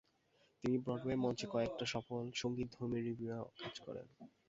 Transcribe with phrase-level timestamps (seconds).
[0.63, 4.07] তিনি ব্রডওয়ে মঞ্চে কয়েকটি সফল সঙ্গীতধর্মী রিভিউয়ে কাজ করেন।